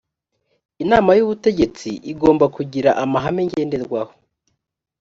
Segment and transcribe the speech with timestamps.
[0.83, 4.13] inama y’ubutegetsi igomba kugira amahame ngenderwaho